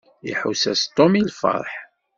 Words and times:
Iḥuss-as 0.31 0.81
Tom 0.95 1.13
i 1.21 1.23
lfeṛḥ. 1.29 1.71